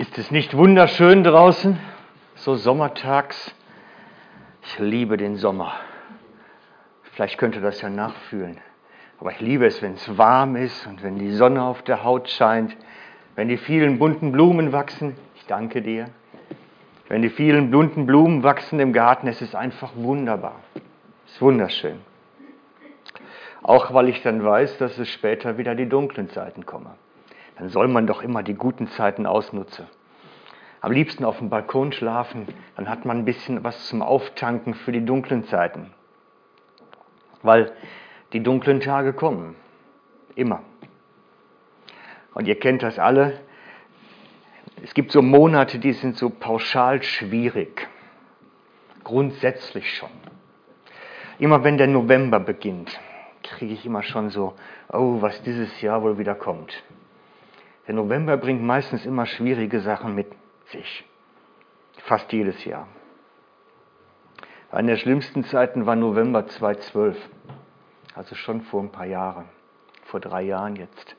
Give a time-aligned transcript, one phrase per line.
[0.00, 1.78] Ist es nicht wunderschön draußen,
[2.34, 3.54] so sommertags?
[4.62, 5.74] Ich liebe den Sommer.
[7.12, 8.56] Vielleicht könnt ihr das ja nachfühlen.
[9.20, 12.30] Aber ich liebe es, wenn es warm ist und wenn die Sonne auf der Haut
[12.30, 12.74] scheint,
[13.34, 15.16] wenn die vielen bunten Blumen wachsen.
[15.34, 16.06] Ich danke dir.
[17.10, 20.60] Wenn die vielen bunten Blumen wachsen im Garten, es ist einfach wunderbar.
[21.26, 22.00] Es ist wunderschön.
[23.62, 26.88] Auch weil ich dann weiß, dass es später wieder die dunklen Zeiten kommen
[27.60, 29.86] dann soll man doch immer die guten Zeiten ausnutzen.
[30.80, 34.92] Am liebsten auf dem Balkon schlafen, dann hat man ein bisschen was zum Auftanken für
[34.92, 35.92] die dunklen Zeiten.
[37.42, 37.70] Weil
[38.32, 39.56] die dunklen Tage kommen.
[40.36, 40.62] Immer.
[42.32, 43.40] Und ihr kennt das alle.
[44.82, 47.88] Es gibt so Monate, die sind so pauschal schwierig.
[49.04, 50.08] Grundsätzlich schon.
[51.38, 52.98] Immer wenn der November beginnt,
[53.42, 54.54] kriege ich immer schon so,
[54.90, 56.82] oh, was dieses Jahr wohl wieder kommt.
[57.90, 60.28] Der November bringt meistens immer schwierige Sachen mit
[60.66, 61.04] sich.
[62.04, 62.86] Fast jedes Jahr.
[64.70, 67.18] Eine der schlimmsten Zeiten war November 2012.
[68.14, 69.46] Also schon vor ein paar Jahren.
[70.04, 71.16] Vor drei Jahren jetzt.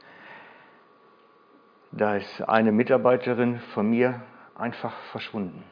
[1.92, 4.22] Da ist eine Mitarbeiterin von mir
[4.56, 5.66] einfach verschwunden.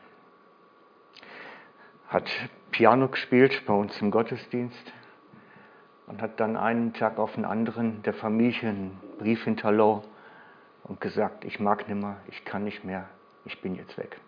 [2.10, 2.30] Hat
[2.72, 4.92] Piano gespielt bei uns im Gottesdienst
[6.08, 10.04] und hat dann einen Tag auf den anderen der Familie einen Brief hinterlassen
[10.90, 13.08] und gesagt, ich mag nimmer, ich kann nicht mehr,
[13.46, 14.20] ich bin jetzt weg.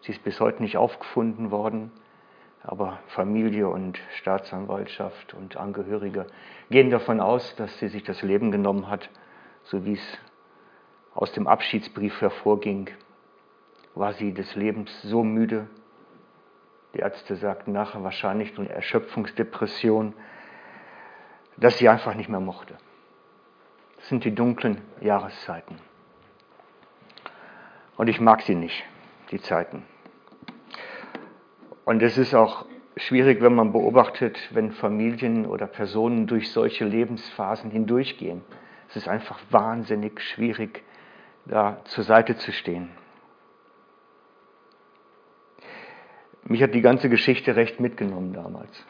[0.00, 1.92] Sie ist bis heute nicht aufgefunden worden,
[2.62, 6.26] aber Familie und Staatsanwaltschaft und Angehörige
[6.70, 9.10] gehen davon aus, dass sie sich das Leben genommen hat,
[9.62, 10.18] so wie es
[11.14, 12.88] aus dem Abschiedsbrief hervorging.
[13.94, 15.68] War sie des Lebens so müde,
[16.94, 20.14] die Ärzte sagten nachher wahrscheinlich eine Erschöpfungsdepression,
[21.58, 22.76] dass sie einfach nicht mehr mochte
[24.08, 25.76] sind die dunklen Jahreszeiten.
[27.96, 28.84] Und ich mag sie nicht,
[29.30, 29.82] die Zeiten.
[31.84, 32.66] Und es ist auch
[32.96, 38.42] schwierig, wenn man beobachtet, wenn Familien oder Personen durch solche Lebensphasen hindurchgehen.
[38.88, 40.82] Es ist einfach wahnsinnig schwierig,
[41.44, 42.90] da zur Seite zu stehen.
[46.44, 48.86] Mich hat die ganze Geschichte recht mitgenommen damals.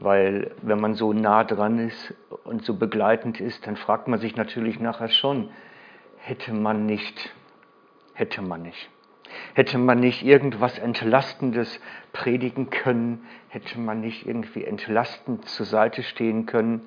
[0.00, 2.14] Weil wenn man so nah dran ist
[2.44, 5.50] und so begleitend ist, dann fragt man sich natürlich nachher schon,
[6.18, 7.34] hätte man nicht,
[8.14, 8.88] hätte man nicht.
[9.54, 11.80] Hätte man nicht irgendwas Entlastendes
[12.12, 16.86] predigen können, hätte man nicht irgendwie entlastend zur Seite stehen können.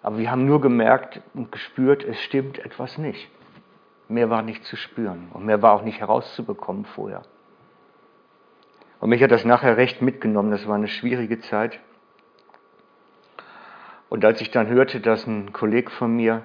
[0.00, 3.28] Aber wir haben nur gemerkt und gespürt, es stimmt etwas nicht.
[4.08, 7.22] Mehr war nicht zu spüren und mehr war auch nicht herauszubekommen vorher.
[9.00, 10.52] Und mich hat das nachher recht mitgenommen.
[10.52, 11.80] Das war eine schwierige Zeit.
[14.08, 16.42] Und als ich dann hörte, dass ein Kollege von mir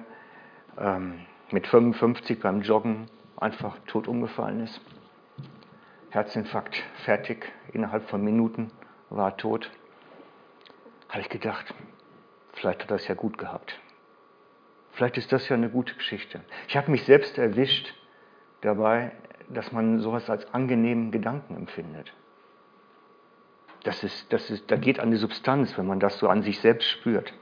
[0.78, 3.06] ähm, mit 55 beim Joggen
[3.36, 4.80] einfach tot umgefallen ist,
[6.10, 8.70] Herzinfarkt fertig, innerhalb von Minuten
[9.08, 9.70] war er tot,
[11.08, 11.72] habe ich gedacht,
[12.52, 13.78] vielleicht hat er es ja gut gehabt.
[14.90, 16.40] Vielleicht ist das ja eine gute Geschichte.
[16.68, 17.94] Ich habe mich selbst erwischt
[18.60, 19.12] dabei,
[19.48, 22.12] dass man sowas als angenehmen Gedanken empfindet.
[23.84, 26.60] Das ist, das ist, da geht an die Substanz, wenn man das so an sich
[26.60, 27.32] selbst spürt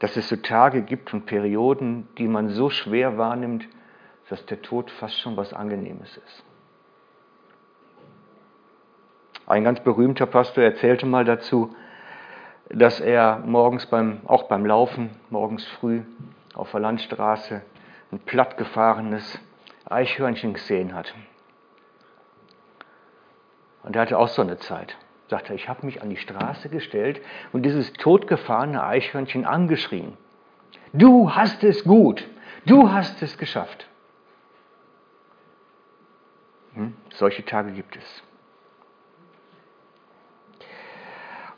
[0.00, 3.68] dass es so Tage gibt und Perioden, die man so schwer wahrnimmt,
[4.28, 6.44] dass der Tod fast schon was Angenehmes ist.
[9.46, 11.74] Ein ganz berühmter Pastor erzählte mal dazu,
[12.68, 16.02] dass er morgens beim, auch beim Laufen, morgens früh
[16.54, 17.62] auf der Landstraße
[18.12, 19.38] ein plattgefahrenes
[19.84, 21.12] Eichhörnchen gesehen hat.
[23.82, 24.96] Und er hatte auch so eine Zeit
[25.30, 27.20] sagt er, ich habe mich an die Straße gestellt
[27.52, 30.12] und dieses totgefahrene Eichhörnchen angeschrien.
[30.92, 32.26] Du hast es gut,
[32.66, 33.86] du hast es geschafft.
[36.74, 36.94] Hm?
[37.10, 38.22] Solche Tage gibt es.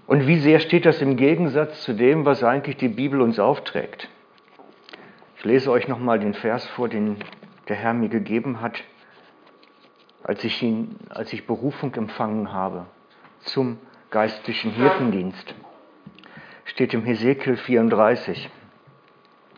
[0.06, 4.08] Und wie sehr steht das im Gegensatz zu dem, was eigentlich die Bibel uns aufträgt?
[5.38, 7.16] Ich lese euch nochmal den Vers vor, den
[7.68, 8.84] der Herr mir gegeben hat,
[10.22, 12.86] als ich, ihn, als ich Berufung empfangen habe
[13.42, 13.78] zum
[14.10, 15.54] geistlichen Hirtendienst.
[16.64, 18.50] Steht im Hesekiel 34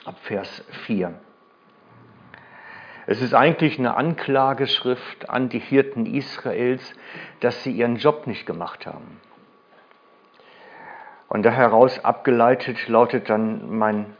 [0.04, 1.14] ab Vers 4.
[3.06, 6.94] Es ist eigentlich eine Anklageschrift an die Hirten Israels,
[7.40, 9.20] dass sie ihren Job nicht gemacht haben.
[11.28, 14.16] Und daraus abgeleitet lautet dann mein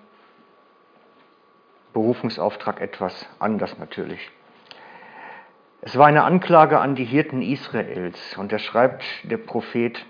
[1.93, 4.31] Berufungsauftrag etwas anders natürlich.
[5.87, 10.07] Es war eine Anklage an die Hirten Israels und da schreibt der Prophet,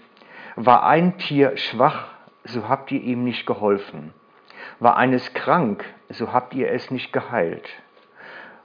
[0.55, 2.11] war ein Tier schwach,
[2.45, 4.15] so habt ihr ihm nicht geholfen.
[4.79, 7.69] War eines krank, so habt ihr es nicht geheilt.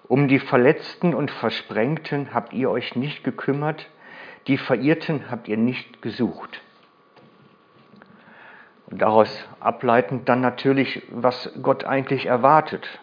[0.07, 3.89] Um die Verletzten und Versprengten habt ihr euch nicht gekümmert,
[4.45, 6.61] die Verirrten habt ihr nicht gesucht.
[8.85, 12.99] Und daraus ableitend dann natürlich, was Gott eigentlich erwartet.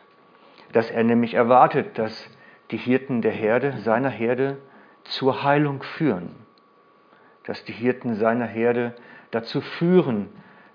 [0.72, 2.30] Dass er nämlich erwartet, dass
[2.70, 4.58] die Hirten der Herde, seiner Herde,
[5.04, 6.34] zur Heilung führen.
[7.44, 8.94] Dass die Hirten seiner Herde
[9.30, 10.28] dazu führen,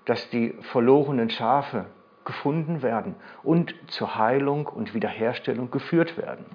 [0.04, 1.86] dass die verlorenen Schafe
[2.24, 6.46] gefunden werden und zur Heilung und Wiederherstellung geführt werden.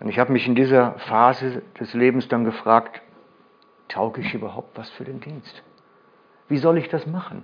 [0.00, 3.00] Und ich habe mich in dieser Phase des Lebens dann gefragt,
[3.88, 5.62] tauge ich überhaupt was für den Dienst?
[6.48, 7.42] Wie soll ich das machen?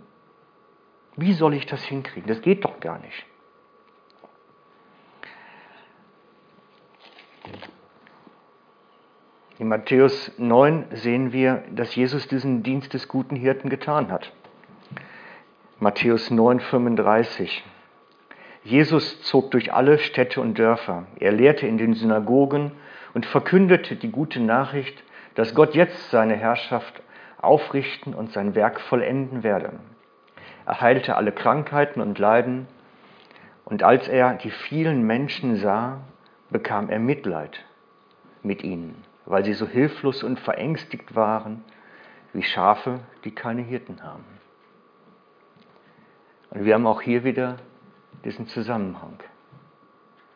[1.16, 2.28] Wie soll ich das hinkriegen?
[2.28, 3.26] Das geht doch gar nicht.
[9.58, 14.32] In Matthäus 9 sehen wir, dass Jesus diesen Dienst des guten Hirten getan hat.
[15.78, 17.62] Matthäus 9, 35.
[18.64, 21.06] Jesus zog durch alle Städte und Dörfer.
[21.18, 22.72] Er lehrte in den Synagogen
[23.14, 25.02] und verkündete die gute Nachricht,
[25.34, 27.02] dass Gott jetzt seine Herrschaft
[27.40, 29.72] aufrichten und sein Werk vollenden werde.
[30.66, 32.66] Er heilte alle Krankheiten und Leiden,
[33.64, 36.00] und als er die vielen Menschen sah,
[36.50, 37.64] bekam er Mitleid
[38.42, 41.64] mit ihnen, weil sie so hilflos und verängstigt waren
[42.32, 44.24] wie Schafe, die keine Hirten haben.
[46.50, 47.56] Und wir haben auch hier wieder
[48.24, 49.18] diesen Zusammenhang.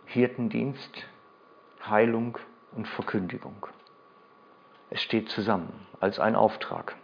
[0.06, 1.06] Hirtendienst,
[1.88, 2.38] Heilung
[2.72, 3.66] und Verkündigung.
[4.90, 6.94] Es steht zusammen als ein Auftrag.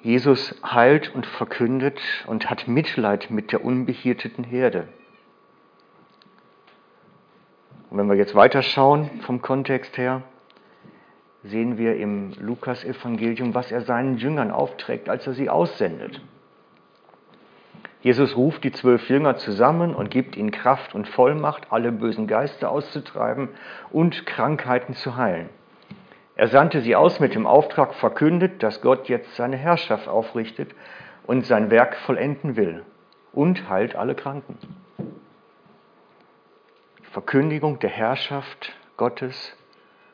[0.00, 4.88] Jesus heilt und verkündet und hat Mitleid mit der unbehirteten Herde.
[7.90, 10.22] Und wenn wir jetzt weiterschauen vom Kontext her,
[11.42, 16.20] sehen wir im Lukas-Evangelium, was er seinen Jüngern aufträgt, als er sie aussendet.
[18.00, 22.70] Jesus ruft die zwölf Jünger zusammen und gibt ihnen Kraft und Vollmacht, alle bösen Geister
[22.70, 23.48] auszutreiben
[23.90, 25.48] und Krankheiten zu heilen.
[26.36, 30.70] Er sandte sie aus mit dem Auftrag, verkündet, dass Gott jetzt seine Herrschaft aufrichtet
[31.26, 32.84] und sein Werk vollenden will
[33.32, 34.56] und heilt alle Kranken.
[37.18, 39.56] Verkündigung der Herrschaft Gottes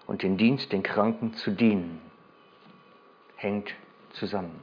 [0.07, 2.01] und den Dienst den Kranken zu dienen
[3.37, 3.75] hängt
[4.13, 4.63] zusammen.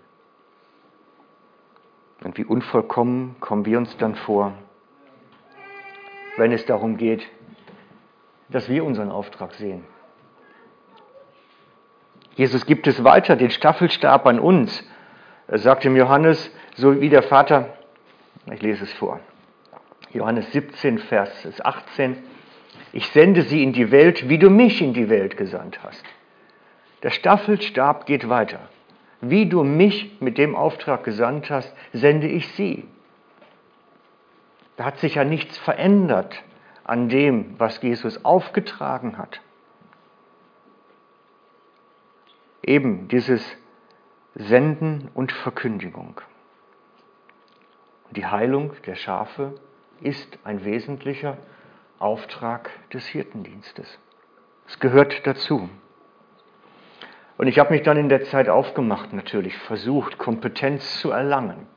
[2.24, 4.54] Und wie unvollkommen kommen wir uns dann vor,
[6.38, 7.28] wenn es darum geht,
[8.50, 9.86] dass wir unseren Auftrag sehen.
[12.34, 14.84] Jesus gibt es weiter, den Staffelstab an uns.
[15.46, 17.78] Er sagt im Johannes, so wie der Vater,
[18.52, 19.20] ich lese es vor,
[20.14, 22.18] Johannes 17, Vers 18,
[22.94, 26.04] ich sende sie in die Welt, wie du mich in die Welt gesandt hast.
[27.04, 28.70] Der Staffelstab geht weiter.
[29.22, 32.86] Wie du mich mit dem Auftrag gesandt hast, sende ich sie.
[34.78, 36.44] Da hat sich ja nichts verändert
[36.84, 39.42] an dem, was Jesus aufgetragen hat.
[42.64, 43.46] Eben dieses
[44.36, 46.22] Senden und Verkündigung.
[48.12, 49.56] Die Heilung der Schafe
[50.02, 51.38] ist ein wesentlicher
[52.00, 54.00] Auftrag des Hirtendienstes.
[54.68, 55.70] Es gehört dazu.
[57.38, 61.68] Und ich habe mich dann in der Zeit aufgemacht, natürlich versucht, Kompetenz zu erlangen.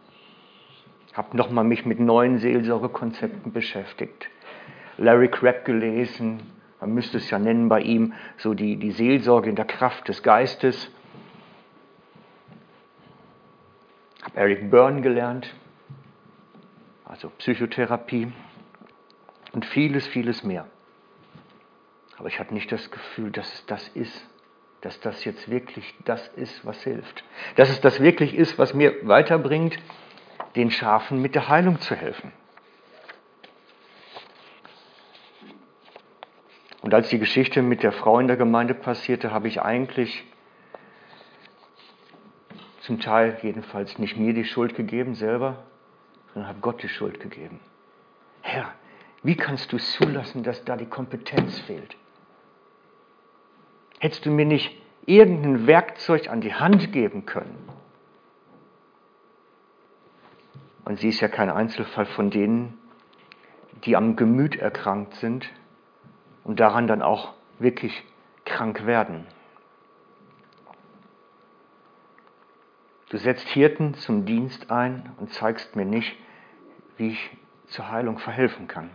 [1.13, 4.29] Habe nochmal mich mit neuen Seelsorgekonzepten beschäftigt.
[4.99, 6.43] Larry Crabb gelesen,
[6.81, 10.23] man müsste es ja nennen bei ihm, so die, die Seelsorge in der Kraft des
[10.23, 10.91] Geistes.
[14.23, 15.55] Habe Eric Byrne gelernt,
[17.05, 18.33] also Psychotherapie
[19.53, 20.67] und vieles, vieles mehr.
[22.19, 24.27] Aber ich hatte nicht das Gefühl, dass es das ist,
[24.81, 27.25] dass das jetzt wirklich das ist, was hilft.
[27.57, 29.79] Dass es das wirklich ist, was mir weiterbringt,
[30.57, 32.33] den Schafen mit der Heilung zu helfen.
[36.83, 40.23] Und als die Geschichte mit der Frau in der Gemeinde passierte, habe ich eigentlich
[42.83, 45.65] zum Teil jedenfalls nicht mir die Schuld gegeben selber,
[46.35, 47.61] sondern habe Gott die Schuld gegeben.
[48.43, 48.73] Herr,
[49.23, 51.97] wie kannst du zulassen, dass da die Kompetenz fehlt?
[54.01, 54.77] Hättest du mir nicht
[55.07, 57.69] irgendein Werkzeug an die Hand geben können?
[60.85, 62.79] Und sie ist ja kein Einzelfall von denen,
[63.85, 65.49] die am Gemüt erkrankt sind
[66.43, 68.05] und daran dann auch wirklich
[68.45, 69.27] krank werden.
[73.09, 76.17] Du setzt Hirten zum Dienst ein und zeigst mir nicht,
[76.97, 77.37] wie ich
[77.69, 78.91] zur Heilung verhelfen kann.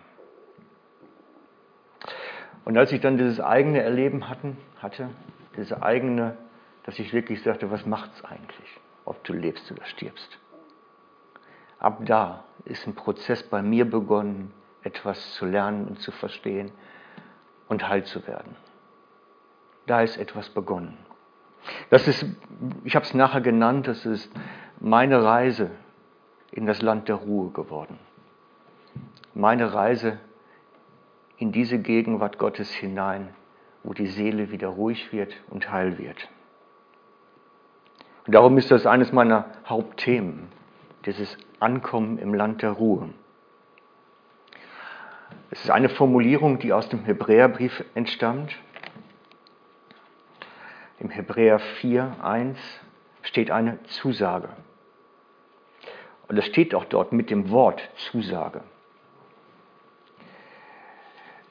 [2.66, 5.10] Und als ich dann dieses eigene Erleben hatten, hatte,
[5.58, 6.38] diese eigene,
[6.84, 10.40] dass ich wirklich sagte, was macht's eigentlich, ob du lebst oder stirbst.
[11.80, 14.54] Ab da ist ein Prozess bei mir begonnen,
[14.84, 16.72] etwas zu lernen und zu verstehen
[17.68, 18.56] und heil zu werden.
[19.88, 20.98] Da ist etwas begonnen.
[21.90, 22.26] Das ist,
[22.84, 24.32] ich habe es nachher genannt, das ist
[24.80, 25.72] meine Reise
[26.52, 28.00] in das Land der Ruhe geworden.
[29.34, 30.20] Meine Reise
[31.38, 33.34] in diese Gegenwart Gottes hinein,
[33.84, 36.28] wo die Seele wieder ruhig wird und heil wird.
[38.26, 40.50] Und darum ist das eines meiner Hauptthemen,
[41.06, 43.10] dieses Ankommen im Land der Ruhe.
[45.52, 48.56] Es ist eine Formulierung, die aus dem Hebräerbrief entstammt.
[51.00, 52.60] Im Hebräer 4, 1
[53.24, 54.50] steht eine Zusage.
[56.30, 57.82] Und das steht auch dort mit dem Wort
[58.12, 58.62] Zusage.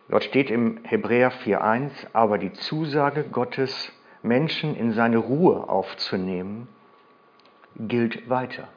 [0.09, 3.93] Dort steht im Hebräer 4.1, aber die Zusage Gottes,
[4.23, 6.69] Menschen in seine Ruhe aufzunehmen,
[7.77, 8.69] gilt weiter.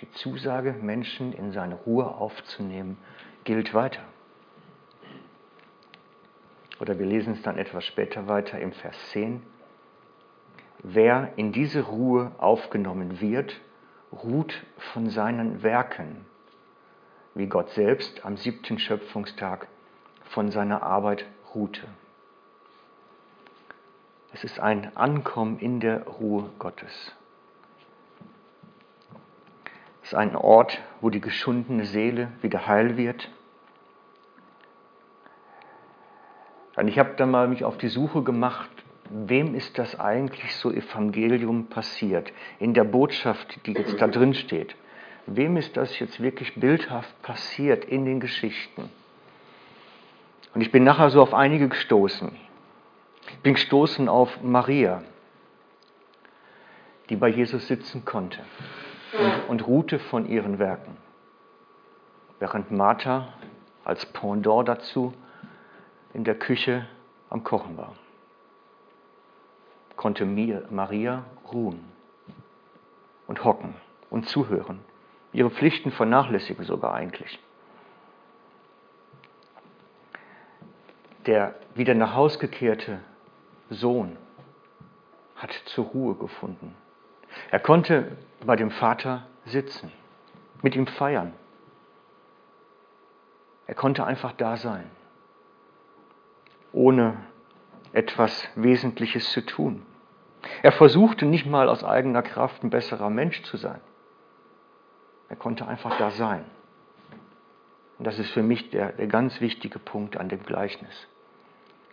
[0.00, 2.96] Die Zusage, Menschen in seine Ruhe aufzunehmen,
[3.44, 4.02] gilt weiter.
[6.80, 9.42] Oder wir lesen es dann etwas später weiter im Vers 10.
[10.88, 13.60] Wer in diese Ruhe aufgenommen wird,
[14.12, 16.24] ruht von seinen Werken
[17.34, 19.66] wie Gott selbst am siebten Schöpfungstag
[20.26, 21.26] von seiner Arbeit
[21.56, 21.88] ruhte.
[24.32, 27.12] Es ist ein Ankommen in der Ruhe Gottes.
[30.02, 33.28] Es ist ein Ort, wo die geschundene Seele wieder heil wird.
[36.76, 38.70] Und ich habe dann mal mich auf die Suche gemacht,
[39.10, 44.76] wem ist das eigentlich so Evangelium passiert in der Botschaft, die jetzt da drin steht
[45.26, 48.88] wem ist das jetzt wirklich bildhaft passiert in den Geschichten?
[50.54, 52.34] Und ich bin nachher so auf einige gestoßen.
[53.28, 55.02] Ich bin gestoßen auf Maria,
[57.10, 58.40] die bei Jesus sitzen konnte
[59.18, 60.96] und, und ruhte von ihren Werken.
[62.38, 63.32] Während Martha
[63.84, 65.12] als Pendant dazu
[66.14, 66.86] in der Küche
[67.28, 67.94] am Kochen war,
[69.96, 71.84] konnte Maria ruhen
[73.26, 73.74] und hocken
[74.10, 74.80] und zuhören
[75.32, 77.38] ihre Pflichten vernachlässigen sogar eigentlich.
[81.26, 83.00] Der wieder nach Haus gekehrte
[83.68, 84.16] Sohn
[85.34, 86.74] hat zur Ruhe gefunden.
[87.50, 89.92] Er konnte bei dem Vater sitzen,
[90.62, 91.32] mit ihm feiern.
[93.66, 94.88] Er konnte einfach da sein,
[96.72, 97.16] ohne
[97.96, 99.82] etwas Wesentliches zu tun.
[100.62, 103.80] Er versuchte nicht mal aus eigener Kraft ein besserer Mensch zu sein.
[105.30, 106.44] Er konnte einfach da sein.
[107.98, 111.08] Und das ist für mich der, der ganz wichtige Punkt an dem Gleichnis.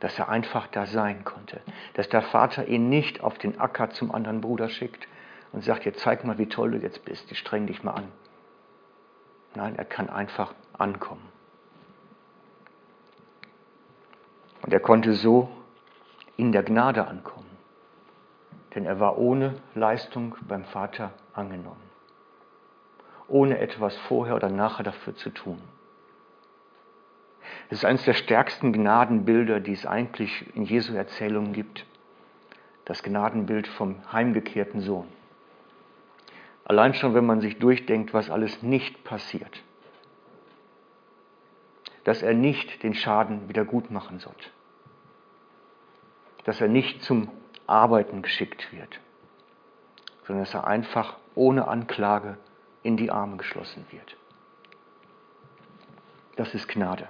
[0.01, 1.61] Dass er einfach da sein konnte.
[1.93, 5.07] Dass der Vater ihn nicht auf den Acker zum anderen Bruder schickt
[5.53, 8.11] und sagt, jetzt zeig mal, wie toll du jetzt bist, ich streng dich mal an.
[9.55, 11.29] Nein, er kann einfach ankommen.
[14.63, 15.49] Und er konnte so
[16.37, 17.49] in der Gnade ankommen.
[18.75, 21.93] Denn er war ohne Leistung beim Vater angenommen
[23.27, 25.59] ohne etwas vorher oder nachher dafür zu tun.
[27.69, 31.85] Es ist eines der stärksten Gnadenbilder, die es eigentlich in Jesu Erzählungen gibt.
[32.85, 35.07] Das Gnadenbild vom heimgekehrten Sohn.
[36.65, 39.63] Allein schon, wenn man sich durchdenkt, was alles nicht passiert.
[42.03, 44.35] Dass er nicht den Schaden wieder gut machen soll.
[46.43, 47.29] Dass er nicht zum
[47.67, 48.99] Arbeiten geschickt wird,
[50.25, 52.37] sondern dass er einfach ohne Anklage
[52.81, 54.17] in die Arme geschlossen wird.
[56.35, 57.07] Das ist Gnade.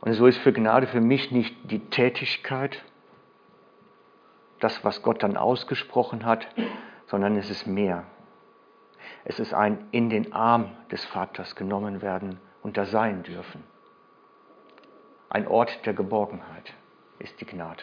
[0.00, 2.82] Und so ist für Gnade für mich nicht die Tätigkeit,
[4.60, 6.46] das, was Gott dann ausgesprochen hat,
[7.06, 8.04] sondern es ist mehr.
[9.24, 13.62] Es ist ein in den Arm des Vaters genommen werden und da sein dürfen.
[15.30, 16.72] Ein Ort der Geborgenheit
[17.18, 17.82] ist die Gnade.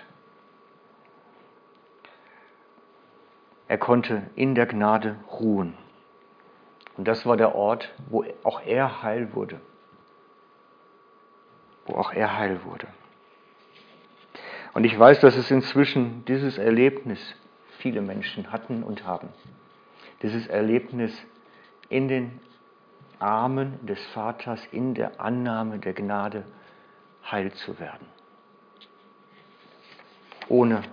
[3.68, 5.76] Er konnte in der Gnade ruhen.
[6.98, 9.60] Und das war der Ort, wo auch er heil wurde.
[11.86, 12.88] Wo auch er heil wurde.
[14.74, 17.36] Und ich weiß, dass es inzwischen dieses Erlebnis
[17.78, 19.30] viele Menschen hatten und haben.
[20.22, 21.16] Dieses Erlebnis
[21.90, 22.40] in den
[23.20, 26.44] Armen des Vaters, in der Annahme der Gnade
[27.32, 28.08] heil zu werden.
[30.48, 30.84] Ohne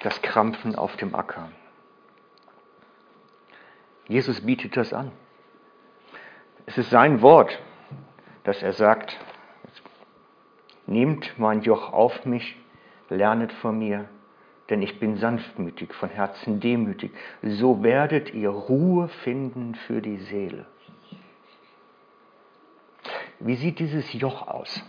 [0.00, 1.50] das Krampfen auf dem Acker.
[4.08, 5.12] Jesus bietet das an.
[6.66, 7.58] Es ist sein Wort,
[8.44, 9.16] dass er sagt,
[10.86, 12.56] nehmt mein Joch auf mich,
[13.08, 14.08] lernet von mir,
[14.68, 17.12] denn ich bin sanftmütig, von Herzen demütig.
[17.42, 20.66] So werdet ihr Ruhe finden für die Seele.
[23.44, 24.84] Wie sieht dieses Joch aus?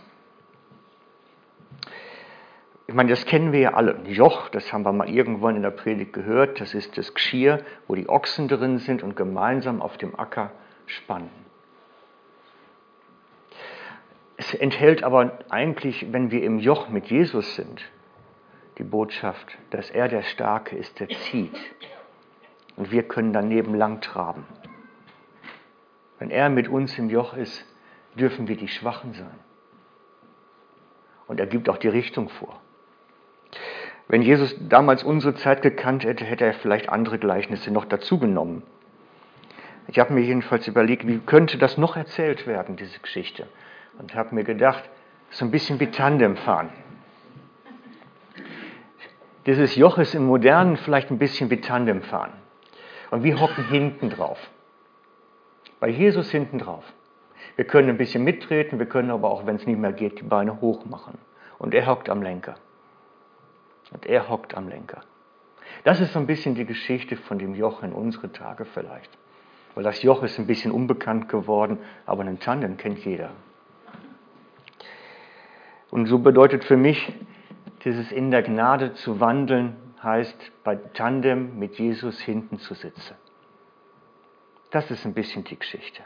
[2.86, 3.98] Ich meine, das kennen wir ja alle.
[4.06, 7.94] Joch, das haben wir mal irgendwann in der Predigt gehört, das ist das Geschirr, wo
[7.94, 10.52] die Ochsen drin sind und gemeinsam auf dem Acker
[10.86, 11.30] spannen.
[14.36, 17.82] Es enthält aber eigentlich, wenn wir im Joch mit Jesus sind,
[18.78, 21.56] die Botschaft, dass er der Starke ist, der zieht.
[22.76, 24.44] Und wir können daneben lang traben.
[26.18, 27.64] Wenn er mit uns im Joch ist,
[28.16, 29.38] dürfen wir die Schwachen sein.
[31.26, 32.60] Und er gibt auch die Richtung vor.
[34.08, 38.62] Wenn Jesus damals unsere Zeit gekannt hätte, hätte er vielleicht andere Gleichnisse noch dazu genommen.
[39.88, 43.46] Ich habe mir jedenfalls überlegt, wie könnte das noch erzählt werden, diese Geschichte.
[43.98, 44.82] Und habe mir gedacht,
[45.30, 46.70] so ein bisschen wie Tandemfahren.
[49.46, 52.32] Dieses Joch ist im Modernen vielleicht ein bisschen wie Tandemfahren.
[53.10, 54.38] Und wir hocken hinten drauf.
[55.80, 56.84] Bei Jesus hinten drauf.
[57.56, 60.24] Wir können ein bisschen mittreten, wir können aber auch, wenn es nicht mehr geht, die
[60.24, 61.18] Beine hoch machen.
[61.58, 62.56] Und er hockt am Lenker.
[63.92, 65.02] Und er hockt am Lenker.
[65.84, 69.10] Das ist so ein bisschen die Geschichte von dem Joch in unsere Tage vielleicht.
[69.74, 73.30] Weil das Joch ist ein bisschen unbekannt geworden, aber einen Tandem kennt jeder.
[75.90, 77.12] Und so bedeutet für mich,
[77.84, 83.14] dieses in der Gnade zu wandeln, heißt bei Tandem mit Jesus hinten zu sitzen.
[84.70, 86.02] Das ist ein bisschen die Geschichte.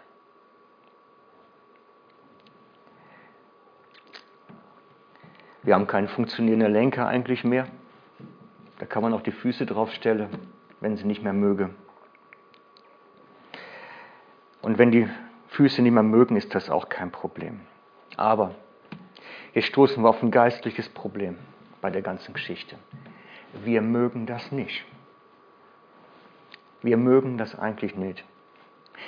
[5.69, 7.67] Wir haben keinen funktionierenden Lenker eigentlich mehr.
[8.79, 10.31] Da kann man auch die Füße draufstellen,
[10.81, 11.69] wenn sie nicht mehr möge.
[14.63, 15.07] Und wenn die
[15.49, 17.61] Füße nicht mehr mögen, ist das auch kein Problem.
[18.17, 18.55] Aber
[19.53, 21.37] hier stoßen wir auf ein geistliches Problem
[21.83, 22.77] bei der ganzen Geschichte.
[23.63, 24.87] Wir mögen das nicht.
[26.81, 28.25] Wir mögen das eigentlich nicht.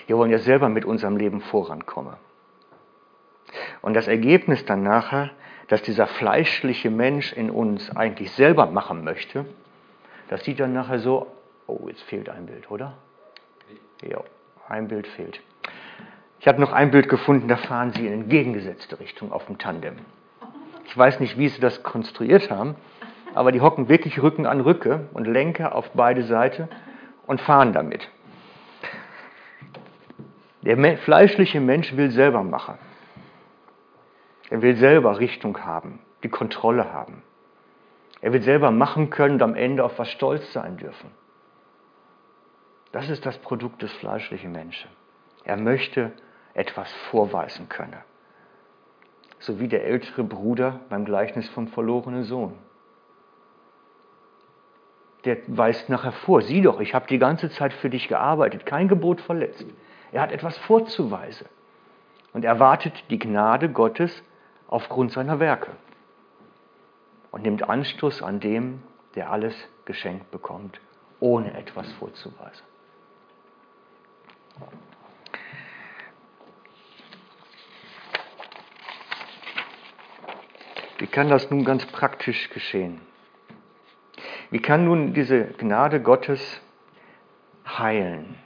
[0.06, 2.16] Wir wollen ja selber mit unserem Leben vorankommen.
[3.80, 5.30] Und das Ergebnis dann nachher
[5.70, 9.46] dass dieser fleischliche Mensch in uns eigentlich selber machen möchte,
[10.28, 11.28] das sieht dann nachher so,
[11.68, 12.94] oh, jetzt fehlt ein Bild, oder?
[14.02, 14.20] Ja,
[14.68, 15.40] ein Bild fehlt.
[16.40, 19.98] Ich habe noch ein Bild gefunden, da fahren sie in entgegengesetzte Richtung auf dem Tandem.
[20.86, 22.74] Ich weiß nicht, wie sie das konstruiert haben,
[23.32, 26.68] aber die hocken wirklich Rücken an Rücke und Lenker auf beide Seiten
[27.28, 28.08] und fahren damit.
[30.62, 32.74] Der fleischliche Mensch will selber machen.
[34.50, 37.22] Er will selber Richtung haben, die Kontrolle haben.
[38.20, 41.10] Er will selber machen können und am Ende auf was stolz sein dürfen.
[42.92, 44.90] Das ist das Produkt des fleischlichen Menschen.
[45.44, 46.12] Er möchte
[46.52, 47.96] etwas vorweisen können.
[49.38, 52.58] So wie der ältere Bruder beim Gleichnis vom verlorenen Sohn.
[55.24, 58.88] Der weist nachher vor, sieh doch, ich habe die ganze Zeit für dich gearbeitet, kein
[58.88, 59.64] Gebot verletzt.
[60.12, 61.46] Er hat etwas vorzuweisen
[62.32, 64.22] und erwartet die Gnade Gottes
[64.70, 65.72] aufgrund seiner Werke
[67.32, 68.82] und nimmt Anstoß an dem,
[69.16, 69.54] der alles
[69.84, 70.80] geschenkt bekommt,
[71.18, 72.64] ohne etwas vorzuweisen.
[80.98, 83.00] Wie kann das nun ganz praktisch geschehen?
[84.50, 86.60] Wie kann nun diese Gnade Gottes
[87.66, 88.36] heilen?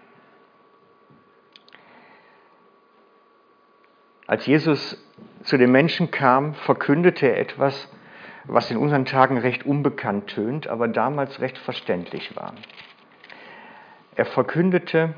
[4.27, 4.97] Als Jesus
[5.43, 7.89] zu den Menschen kam, verkündete er etwas,
[8.45, 12.55] was in unseren Tagen recht unbekannt tönt, aber damals recht verständlich war.
[14.17, 15.15] Er verkündete,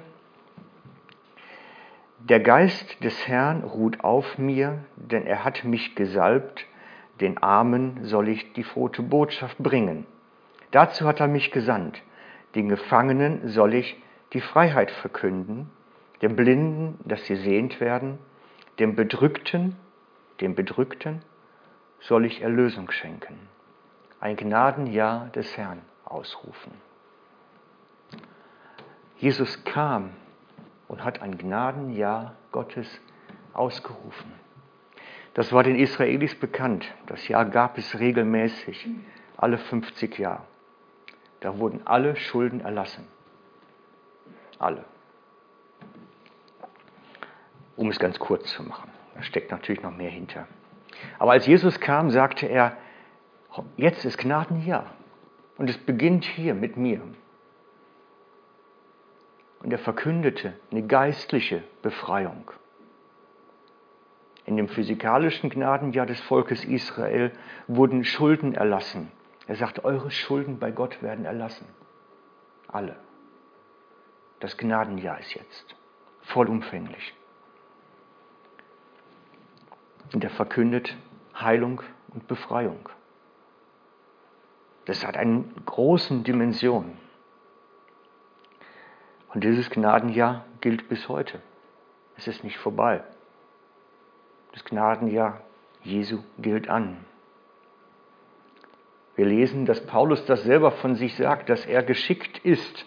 [2.18, 6.66] der Geist des Herrn ruht auf mir, denn er hat mich gesalbt,
[7.20, 10.06] den Armen soll ich die frohe Botschaft bringen.
[10.72, 12.02] Dazu hat er mich gesandt,
[12.54, 15.70] den Gefangenen soll ich die Freiheit verkünden,
[16.22, 18.18] den Blinden, dass sie sehend werden,
[18.78, 19.76] dem Bedrückten
[20.40, 21.22] dem Bedrückten
[22.00, 23.38] soll ich Erlösung schenken,
[24.20, 26.72] ein Gnadenjahr des Herrn ausrufen.
[29.18, 30.10] Jesus kam
[30.88, 33.00] und hat ein Gnadenjahr Gottes
[33.54, 34.32] ausgerufen.
[35.34, 36.86] Das war den Israelis bekannt.
[37.06, 38.88] Das Jahr gab es regelmäßig,
[39.36, 40.44] alle 50 Jahre.
[41.40, 43.06] Da wurden alle Schulden erlassen.
[44.58, 44.84] Alle.
[47.76, 48.90] Um es ganz kurz zu machen.
[49.14, 50.46] Da steckt natürlich noch mehr hinter.
[51.18, 52.76] Aber als Jesus kam, sagte er,
[53.76, 54.90] jetzt ist Gnadenjahr.
[55.56, 57.00] Und es beginnt hier mit mir.
[59.60, 62.50] Und er verkündete eine geistliche Befreiung.
[64.44, 67.32] In dem physikalischen Gnadenjahr des Volkes Israel
[67.66, 69.10] wurden Schulden erlassen.
[69.48, 71.66] Er sagt, eure Schulden bei Gott werden erlassen.
[72.68, 72.96] Alle.
[74.40, 75.74] Das Gnadenjahr ist jetzt
[76.22, 77.14] vollumfänglich.
[80.12, 80.96] Und er verkündet
[81.34, 81.82] Heilung
[82.14, 82.88] und Befreiung.
[84.86, 86.96] Das hat eine großen Dimension.
[89.34, 91.42] Und dieses Gnadenjahr gilt bis heute.
[92.16, 93.02] Es ist nicht vorbei.
[94.52, 95.40] Das Gnadenjahr
[95.82, 97.04] Jesu gilt an.
[99.16, 102.86] Wir lesen, dass Paulus das selber von sich sagt, dass er geschickt ist.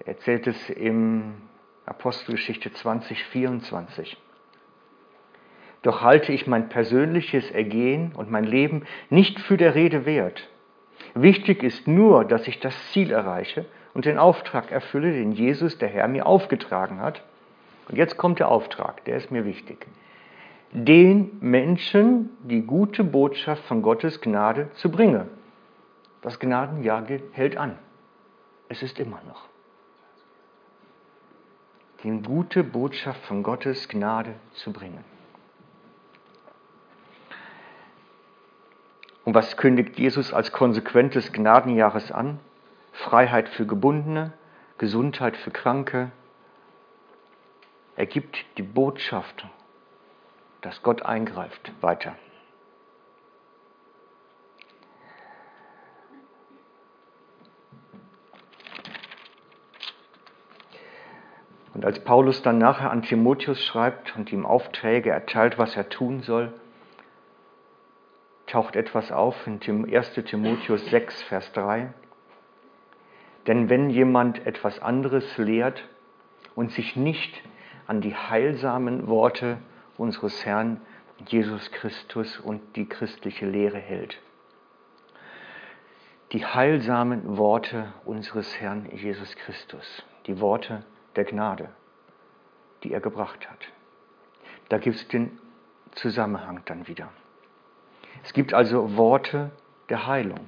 [0.00, 1.34] Er erzählt es im
[1.86, 4.16] Apostelgeschichte 20, 24.
[5.84, 10.48] Doch halte ich mein persönliches Ergehen und mein Leben nicht für der Rede wert.
[11.14, 15.90] Wichtig ist nur, dass ich das Ziel erreiche und den Auftrag erfülle, den Jesus, der
[15.90, 17.22] Herr, mir aufgetragen hat.
[17.86, 19.86] Und jetzt kommt der Auftrag, der ist mir wichtig.
[20.72, 25.28] Den Menschen die gute Botschaft von Gottes Gnade zu bringen.
[26.22, 27.78] Das Gnadenjahr hält an.
[28.70, 29.48] Es ist immer noch.
[32.02, 35.13] Die gute Botschaft von Gottes Gnade zu bringen.
[39.24, 42.40] Und was kündigt Jesus als Konsequenz des Gnadenjahres an?
[42.92, 44.32] Freiheit für Gebundene,
[44.78, 46.12] Gesundheit für Kranke.
[47.96, 49.46] Er gibt die Botschaft,
[50.60, 52.16] dass Gott eingreift, weiter.
[61.72, 66.22] Und als Paulus dann nachher an Timotheus schreibt und ihm Aufträge erteilt, was er tun
[66.22, 66.52] soll,
[68.54, 71.92] taucht etwas auf in 1 Timotheus 6, Vers 3.
[73.48, 75.82] Denn wenn jemand etwas anderes lehrt
[76.54, 77.42] und sich nicht
[77.88, 79.58] an die heilsamen Worte
[79.98, 80.80] unseres Herrn
[81.26, 84.22] Jesus Christus und die christliche Lehre hält,
[86.30, 90.84] die heilsamen Worte unseres Herrn Jesus Christus, die Worte
[91.16, 91.70] der Gnade,
[92.84, 93.66] die er gebracht hat.
[94.68, 95.40] Da gibt es den
[95.96, 97.10] Zusammenhang dann wieder.
[98.22, 99.50] Es gibt also Worte
[99.88, 100.46] der Heilung.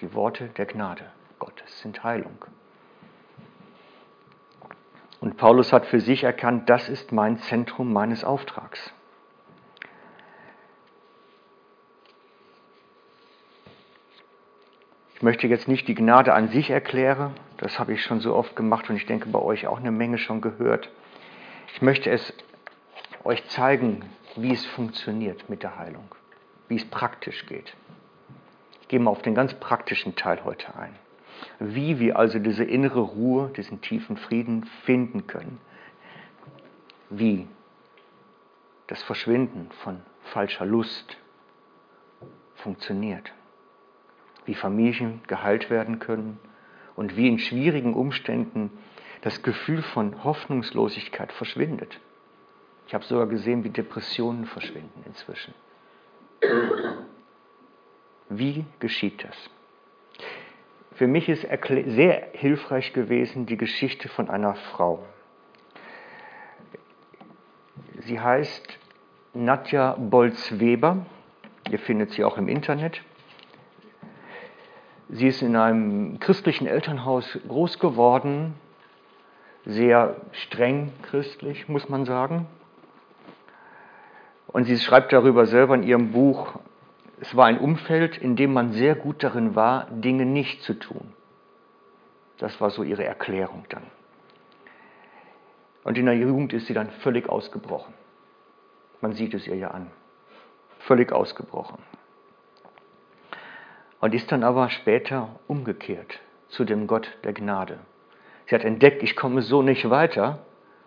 [0.00, 2.44] Die Worte der Gnade Gottes sind Heilung.
[5.20, 8.92] Und Paulus hat für sich erkannt, das ist mein Zentrum meines Auftrags.
[15.14, 18.56] Ich möchte jetzt nicht die Gnade an sich erklären, das habe ich schon so oft
[18.56, 20.88] gemacht und ich denke bei euch auch eine Menge schon gehört.
[21.74, 22.32] Ich möchte es
[23.22, 24.06] euch zeigen,
[24.36, 26.14] wie es funktioniert mit der Heilung
[26.70, 27.74] wie es praktisch geht.
[28.80, 30.94] Ich gehe mal auf den ganz praktischen Teil heute ein.
[31.58, 35.60] Wie wir also diese innere Ruhe, diesen tiefen Frieden finden können.
[37.10, 37.48] Wie
[38.86, 40.00] das Verschwinden von
[40.32, 41.16] falscher Lust
[42.54, 43.32] funktioniert.
[44.44, 46.38] Wie Familien geheilt werden können
[46.94, 48.70] und wie in schwierigen Umständen
[49.22, 51.98] das Gefühl von Hoffnungslosigkeit verschwindet.
[52.86, 55.52] Ich habe sogar gesehen, wie Depressionen verschwinden inzwischen.
[58.28, 59.50] Wie geschieht das?
[60.92, 65.04] Für mich ist sehr hilfreich gewesen die Geschichte von einer Frau.
[68.00, 68.78] Sie heißt
[69.34, 71.06] Nadja Bolz-Weber.
[71.70, 73.02] Ihr findet sie auch im Internet.
[75.08, 78.54] Sie ist in einem christlichen Elternhaus groß geworden,
[79.64, 82.46] sehr streng christlich, muss man sagen.
[84.52, 86.58] Und sie schreibt darüber selber in ihrem Buch,
[87.20, 91.12] es war ein Umfeld, in dem man sehr gut darin war, Dinge nicht zu tun.
[92.38, 93.84] Das war so ihre Erklärung dann.
[95.84, 97.94] Und in der Jugend ist sie dann völlig ausgebrochen.
[99.00, 99.90] Man sieht es ihr ja an.
[100.80, 101.78] Völlig ausgebrochen.
[104.00, 107.78] Und ist dann aber später umgekehrt zu dem Gott der Gnade.
[108.46, 110.40] Sie hat entdeckt, ich komme so nicht weiter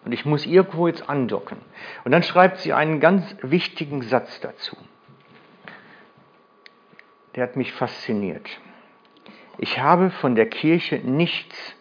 [0.05, 1.57] und ich muss irgendwo jetzt andocken.
[2.03, 4.75] Und dann schreibt sie einen ganz wichtigen Satz dazu.
[7.35, 8.47] Der hat mich fasziniert.
[9.57, 11.75] Ich habe von der Kirche nichts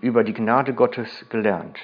[0.00, 1.78] über die Gnade Gottes gelernt.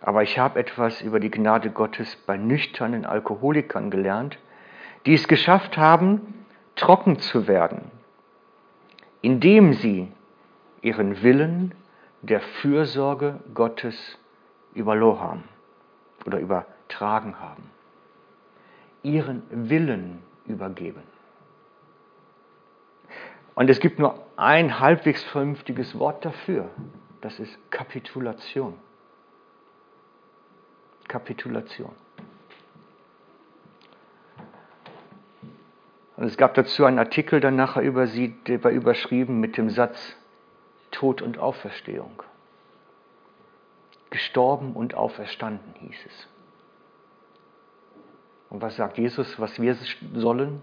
[0.00, 4.38] Aber ich habe etwas über die Gnade Gottes bei nüchternen Alkoholikern gelernt,
[5.06, 7.90] die es geschafft haben, trocken zu werden,
[9.22, 10.08] indem sie
[10.82, 11.74] ihren Willen
[12.26, 14.18] der Fürsorge Gottes
[14.74, 15.44] überloren haben
[16.26, 17.70] oder übertragen haben.
[19.02, 21.02] Ihren Willen übergeben.
[23.54, 26.68] Und es gibt nur ein halbwegs vernünftiges Wort dafür.
[27.20, 28.74] Das ist Kapitulation.
[31.08, 31.92] Kapitulation.
[36.16, 39.70] Und es gab dazu einen Artikel dann nachher über sie, der war überschrieben mit dem
[39.70, 40.16] Satz
[40.90, 42.22] Tod und Auferstehung.
[44.10, 46.28] Gestorben und auferstanden hieß es.
[48.48, 49.76] Und was sagt Jesus, was wir
[50.14, 50.62] sollen?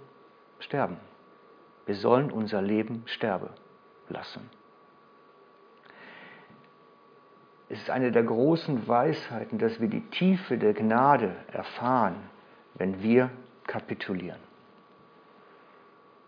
[0.59, 0.97] Sterben.
[1.85, 3.49] Wir sollen unser Leben sterben
[4.07, 4.49] lassen.
[7.69, 12.15] Es ist eine der großen Weisheiten, dass wir die Tiefe der Gnade erfahren,
[12.75, 13.29] wenn wir
[13.65, 14.39] kapitulieren.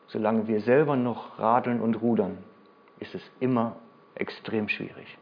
[0.07, 2.37] Solange wir selber noch radeln und rudern,
[2.99, 3.75] ist es immer
[4.15, 5.17] extrem schwierig.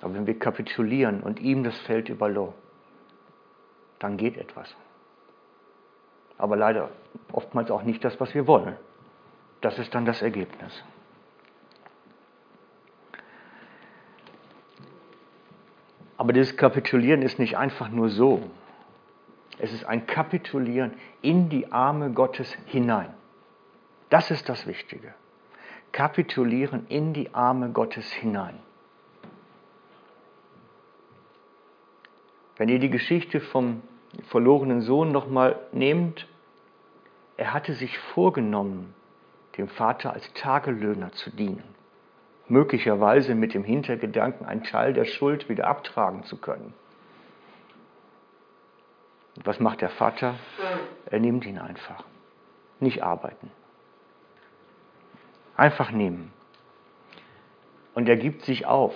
[0.00, 2.54] Aber wenn wir kapitulieren und ihm das Feld überlassen,
[3.98, 4.74] dann geht etwas.
[6.38, 6.90] Aber leider
[7.32, 8.76] oftmals auch nicht das, was wir wollen.
[9.62, 10.84] Das ist dann das Ergebnis.
[16.18, 18.42] Aber dieses Kapitulieren ist nicht einfach nur so.
[19.58, 23.12] Es ist ein Kapitulieren in die Arme Gottes hinein.
[24.10, 25.14] Das ist das Wichtige.
[25.92, 28.58] Kapitulieren in die Arme Gottes hinein.
[32.56, 33.82] Wenn ihr die Geschichte vom
[34.28, 36.26] verlorenen Sohn nochmal nehmt,
[37.36, 38.94] er hatte sich vorgenommen,
[39.58, 41.64] dem Vater als Tagelöhner zu dienen,
[42.48, 46.72] möglicherweise mit dem Hintergedanken, einen Teil der Schuld wieder abtragen zu können.
[49.36, 50.34] Und was macht der Vater?
[51.06, 52.04] Er nimmt ihn einfach.
[52.80, 53.50] Nicht arbeiten.
[55.56, 56.32] Einfach nehmen.
[57.94, 58.94] Und er gibt sich auf.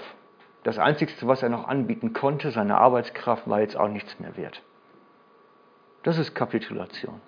[0.62, 4.62] Das Einzige, was er noch anbieten konnte, seine Arbeitskraft, war jetzt auch nichts mehr wert.
[6.03, 7.20] Das ist Kapitulation.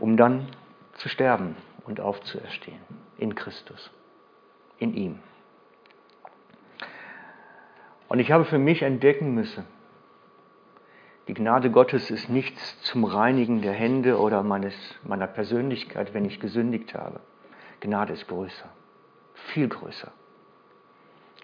[0.00, 0.48] Um dann
[0.94, 2.80] zu sterben und aufzuerstehen
[3.16, 3.90] in Christus,
[4.78, 5.18] in ihm.
[8.08, 9.64] Und ich habe für mich entdecken müssen,
[11.28, 16.40] die Gnade Gottes ist nichts zum Reinigen der Hände oder meines, meiner Persönlichkeit, wenn ich
[16.40, 17.20] gesündigt habe.
[17.80, 18.68] Gnade ist größer,
[19.52, 20.10] viel größer.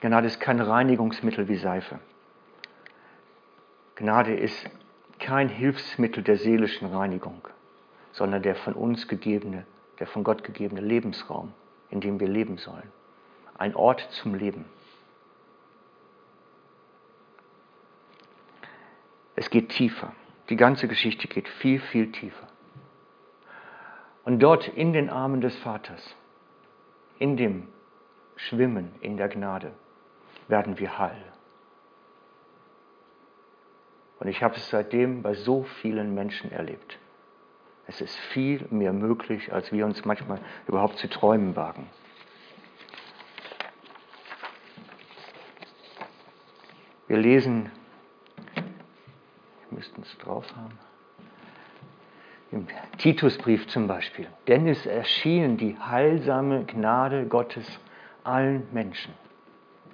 [0.01, 1.99] Gnade ist kein Reinigungsmittel wie Seife.
[3.97, 4.71] Gnade ist
[5.19, 7.47] kein Hilfsmittel der seelischen Reinigung,
[8.13, 9.67] sondern der von uns gegebene,
[9.99, 11.53] der von Gott gegebene Lebensraum,
[11.91, 12.91] in dem wir leben sollen.
[13.59, 14.65] Ein Ort zum Leben.
[19.55, 20.13] Geht tiefer.
[20.49, 22.49] Die ganze Geschichte geht viel, viel tiefer.
[24.25, 26.17] Und dort in den Armen des Vaters,
[27.21, 27.69] in dem
[28.35, 29.71] Schwimmen in der Gnade,
[30.49, 31.25] werden wir heil.
[34.19, 36.99] Und ich habe es seitdem bei so vielen Menschen erlebt.
[37.87, 41.89] Es ist viel mehr möglich, als wir uns manchmal überhaupt zu träumen wagen.
[47.07, 47.71] Wir lesen
[49.75, 50.79] müssten es drauf haben.
[52.51, 52.67] Im
[52.99, 54.29] Titusbrief zum Beispiel.
[54.47, 57.67] Denn es erschien die heilsame Gnade Gottes
[58.23, 59.13] allen Menschen.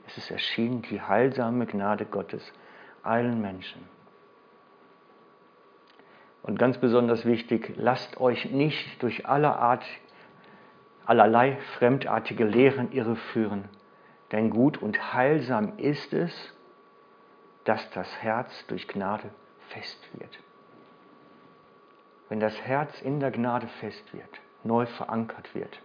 [0.07, 2.53] Es ist erschienen die heilsame Gnade Gottes
[3.03, 3.89] allen Menschen.
[6.43, 9.85] Und ganz besonders wichtig, lasst euch nicht durch aller Art,
[11.07, 13.69] allerlei fremdartige Lehren irreführen,
[14.33, 16.33] denn gut und heilsam ist es,
[17.65, 19.31] dass das Herz durch Gnade
[19.71, 20.39] fest wird.
[22.29, 25.81] Wenn das Herz in der Gnade fest wird, neu verankert wird,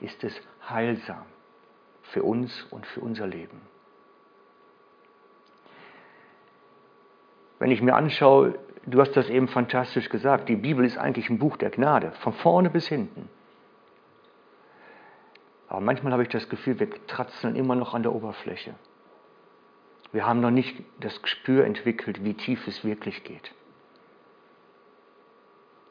[0.00, 1.24] ist es heilsam
[2.02, 3.60] für uns und für unser Leben.
[7.58, 11.38] Wenn ich mir anschaue, du hast das eben fantastisch gesagt, die Bibel ist eigentlich ein
[11.38, 13.28] Buch der Gnade, von vorne bis hinten.
[15.68, 18.74] Aber manchmal habe ich das Gefühl, wir tratzeln immer noch an der Oberfläche.
[20.14, 23.52] Wir haben noch nicht das Gespür entwickelt, wie tief es wirklich geht.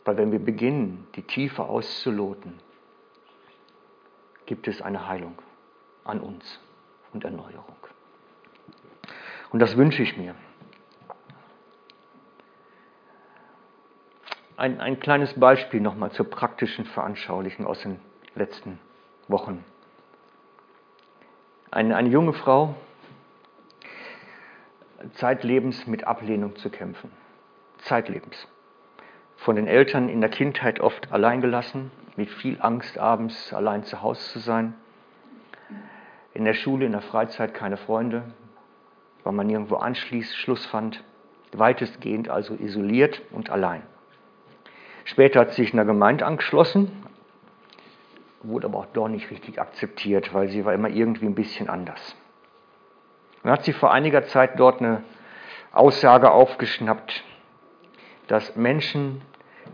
[0.06, 2.58] Weil wenn wir beginnen, die Tiefe auszuloten,
[4.46, 5.38] gibt es eine Heilung
[6.06, 6.58] an uns
[7.12, 7.76] und Erneuerung.
[9.52, 10.36] Und das wünsche ich mir.
[14.56, 18.00] Ein, ein kleines Beispiel nochmal zur praktischen Veranschaulichung aus den
[18.36, 18.80] letzten
[19.28, 19.66] Wochen.
[21.72, 22.76] Eine, eine junge Frau,
[25.14, 27.12] zeitlebens mit Ablehnung zu kämpfen.
[27.80, 28.48] Zeitlebens.
[29.38, 34.22] Von den Eltern in der Kindheit oft alleingelassen, mit viel Angst abends allein zu Hause
[34.32, 34.76] zu sein.
[36.34, 38.24] In der Schule, in der Freizeit keine Freunde,
[39.24, 41.04] weil man nirgendwo Anschluss fand.
[41.52, 43.84] Weitestgehend also isoliert und allein.
[45.06, 46.92] Später hat sich in der Gemeinde angeschlossen,
[48.42, 52.16] wurde aber auch dort nicht richtig akzeptiert, weil sie war immer irgendwie ein bisschen anders.
[53.44, 55.04] Dann hat sie vor einiger Zeit dort eine,
[55.74, 57.24] Aussage aufgeschnappt,
[58.28, 59.24] dass Menschen,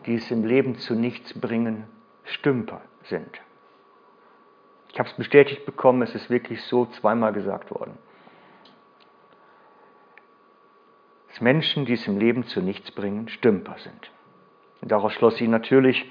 [0.05, 1.86] die es im Leben zu nichts bringen,
[2.23, 3.41] Stümper sind.
[4.91, 7.97] Ich habe es bestätigt bekommen, es ist wirklich so zweimal gesagt worden.
[11.27, 14.12] Dass Menschen, die es im Leben zu nichts bringen, Stümper sind.
[14.82, 16.10] Und daraus schloss sie natürlich,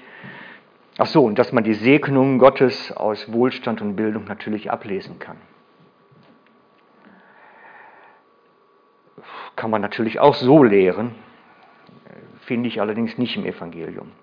[0.99, 5.37] ach so, und dass man die Segnungen Gottes aus Wohlstand und Bildung natürlich ablesen kann.
[9.59, 11.15] Kann man natürlich auch so lehren,
[12.43, 14.13] finde ich allerdings nicht im Evangelium.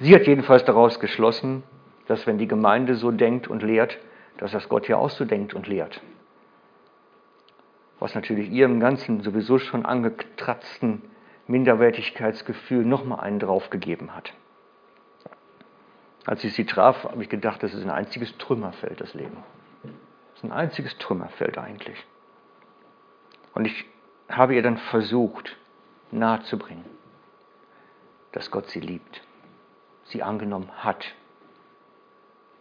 [0.00, 1.62] Sie hat jedenfalls daraus geschlossen,
[2.08, 3.98] dass wenn die Gemeinde so denkt und lehrt,
[4.36, 6.02] dass das Gott ja auch so denkt und lehrt.
[8.00, 11.00] Was natürlich ihrem ganzen sowieso schon angetratzten
[11.46, 14.34] Minderwertigkeitsgefühl nochmal einen draufgegeben hat.
[16.26, 19.38] Als ich sie traf, habe ich gedacht, das ist ein einziges Trümmerfeld, das Leben.
[19.82, 22.04] Das ist ein einziges Trümmerfeld eigentlich.
[23.54, 23.86] Und ich
[24.36, 25.56] habe ihr dann versucht,
[26.10, 26.84] nahezubringen,
[28.32, 29.22] dass Gott sie liebt,
[30.04, 31.14] sie angenommen hat,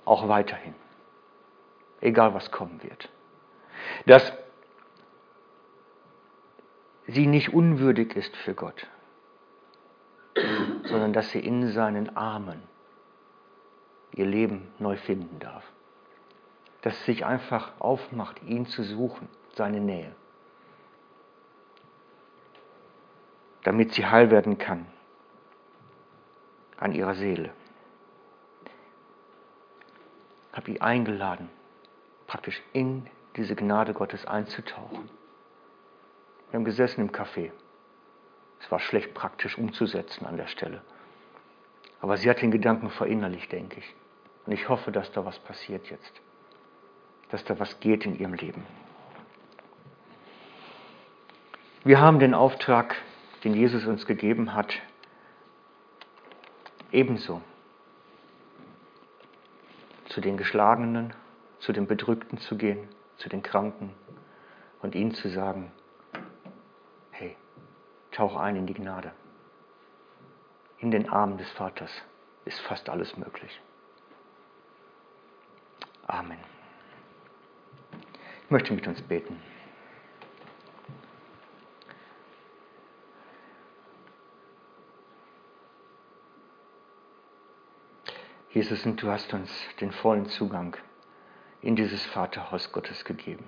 [0.06, 0.76] auch weiterhin,
[2.02, 3.10] egal was kommen wird.
[4.06, 4.34] Dass
[7.08, 8.88] sie nicht unwürdig ist für Gott,
[10.86, 12.64] sondern dass sie in seinen Armen
[14.14, 15.64] ihr Leben neu finden darf.
[16.82, 20.14] Dass sie sich einfach aufmacht, ihn zu suchen, seine Nähe,
[23.64, 24.86] damit sie heil werden kann
[26.78, 27.52] an ihrer Seele.
[30.52, 31.50] Ich habe ihn eingeladen,
[32.28, 35.10] praktisch in diese Gnade Gottes einzutauchen.
[36.50, 37.52] Wir haben gesessen im Café.
[38.60, 40.82] Es war schlecht praktisch umzusetzen an der Stelle.
[42.00, 43.96] Aber sie hat den Gedanken verinnerlicht, denke ich.
[44.46, 46.22] Und ich hoffe, dass da was passiert jetzt.
[47.30, 48.66] Dass da was geht in ihrem Leben.
[51.84, 52.96] Wir haben den Auftrag,
[53.44, 54.74] den Jesus uns gegeben hat,
[56.92, 57.42] ebenso
[60.06, 61.14] zu den Geschlagenen,
[61.60, 63.94] zu den Bedrückten zu gehen, zu den Kranken
[64.82, 65.72] und ihnen zu sagen,
[67.12, 67.36] hey,
[68.12, 69.12] tauch ein in die Gnade.
[70.80, 71.92] In den Armen des Vaters
[72.46, 73.62] ist fast alles möglich.
[76.08, 76.38] Amen.
[78.44, 79.40] Ich möchte mit uns beten.
[88.54, 90.78] Jesus, und du hast uns den vollen Zugang
[91.62, 93.46] in dieses Vaterhaus Gottes gegeben.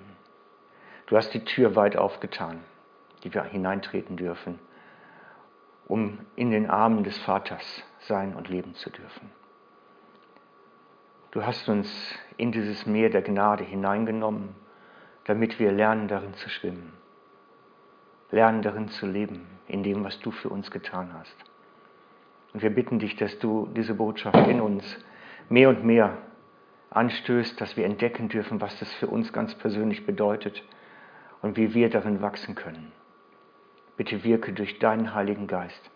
[1.06, 2.64] Du hast die Tür weit aufgetan,
[3.22, 4.58] die wir hineintreten dürfen,
[5.86, 9.30] um in den Armen des Vaters sein und leben zu dürfen.
[11.30, 11.88] Du hast uns
[12.36, 14.56] in dieses Meer der Gnade hineingenommen,
[15.22, 16.94] damit wir lernen darin zu schwimmen,
[18.32, 21.36] lernen darin zu leben, in dem, was du für uns getan hast.
[22.56, 24.82] Und wir bitten dich, dass du diese Botschaft in uns
[25.50, 26.16] mehr und mehr
[26.88, 30.64] anstößt, dass wir entdecken dürfen, was das für uns ganz persönlich bedeutet
[31.42, 32.92] und wie wir darin wachsen können.
[33.98, 35.90] Bitte wirke durch deinen Heiligen Geist,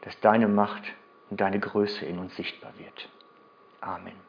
[0.00, 0.82] dass deine Macht
[1.30, 3.08] und deine Größe in uns sichtbar wird.
[3.80, 4.27] Amen.